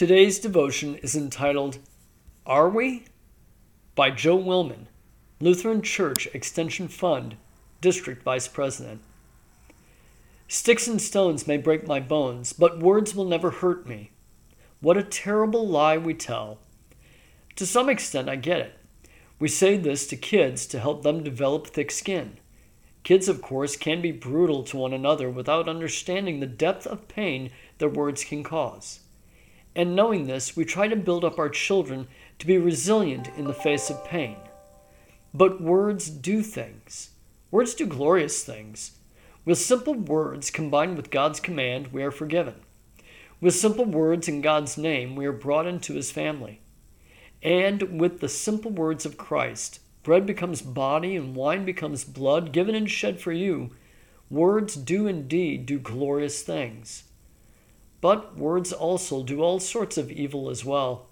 [0.00, 1.76] Today's devotion is entitled
[2.46, 3.04] Are We?
[3.94, 4.86] by Joe Willman,
[5.40, 7.36] Lutheran Church Extension Fund,
[7.82, 9.02] District Vice President.
[10.48, 14.10] Sticks and stones may break my bones, but words will never hurt me.
[14.80, 16.56] What a terrible lie we tell.
[17.56, 18.78] To some extent, I get it.
[19.38, 22.38] We say this to kids to help them develop thick skin.
[23.02, 27.50] Kids, of course, can be brutal to one another without understanding the depth of pain
[27.76, 29.00] their words can cause.
[29.74, 33.54] And knowing this, we try to build up our children to be resilient in the
[33.54, 34.36] face of pain.
[35.32, 37.10] But words do things.
[37.50, 38.92] Words do glorious things.
[39.44, 42.54] With simple words combined with God's command, we are forgiven.
[43.40, 46.60] With simple words in God's name, we are brought into his family.
[47.42, 52.74] And with the simple words of Christ, bread becomes body and wine becomes blood given
[52.74, 53.70] and shed for you.
[54.28, 57.04] Words do indeed do glorious things.
[58.00, 61.06] But words also do all sorts of evil as well.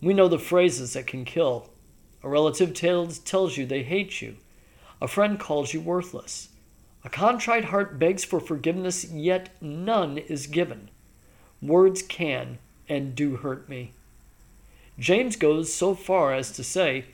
[0.00, 1.68] We know the phrases that can kill.
[2.22, 4.36] A relative tells, tells you they hate you.
[5.00, 6.48] A friend calls you worthless.
[7.04, 10.90] A contrite heart begs for forgiveness, yet none is given.
[11.62, 12.58] Words can
[12.88, 13.92] and do hurt me.
[14.98, 17.06] James goes so far as to say,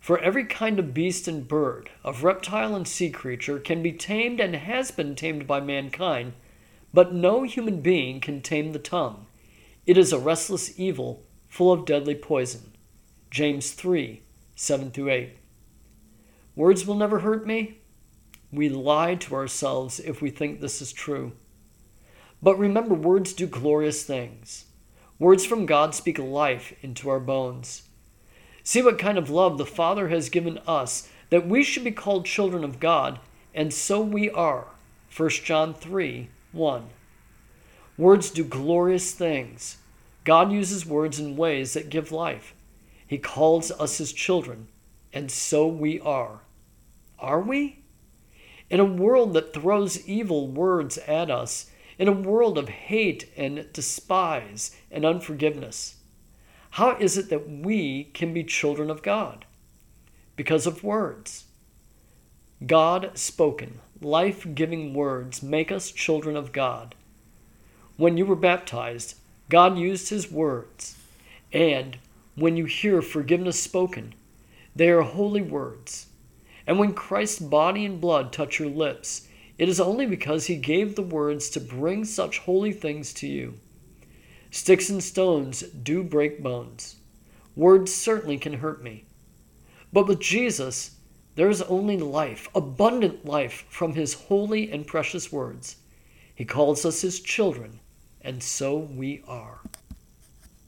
[0.00, 4.40] For every kind of beast and bird, of reptile and sea creature, can be tamed
[4.40, 6.34] and has been tamed by mankind,
[6.94, 9.26] but no human being can tame the tongue.
[9.86, 12.72] It is a restless evil, full of deadly poison.
[13.30, 14.22] James 3
[14.54, 15.36] 7 through 8.
[16.54, 17.78] Words will never hurt me?
[18.52, 21.32] We lie to ourselves if we think this is true.
[22.42, 24.66] But remember, words do glorious things.
[25.18, 27.82] Words from God speak life into our bones.
[28.62, 32.26] See what kind of love the Father has given us that we should be called
[32.26, 33.18] children of God,
[33.54, 34.66] and so we are.
[35.16, 36.84] 1 John 3 1.
[37.96, 39.78] Words do glorious things.
[40.24, 42.54] God uses words in ways that give life.
[43.06, 44.68] He calls us his children,
[45.12, 46.40] and so we are.
[47.18, 47.80] Are we?
[48.70, 53.66] In a world that throws evil words at us, in a world of hate and
[53.72, 55.96] despise and unforgiveness,
[56.70, 59.44] how is it that we can be children of God?
[60.36, 61.44] Because of words.
[62.64, 66.94] God spoken, life giving words make us children of God.
[67.96, 69.16] When you were baptized,
[69.48, 70.96] God used His words.
[71.52, 71.98] And
[72.34, 74.14] when you hear forgiveness spoken,
[74.74, 76.06] they are holy words.
[76.66, 80.94] And when Christ's body and blood touch your lips, it is only because He gave
[80.94, 83.54] the words to bring such holy things to you.
[84.50, 86.96] Sticks and stones do break bones.
[87.54, 89.04] Words certainly can hurt me.
[89.92, 90.92] But with Jesus,
[91.34, 95.76] there is only life, abundant life from His holy and precious words.
[96.34, 97.80] He calls us His children,
[98.20, 99.60] and so we are.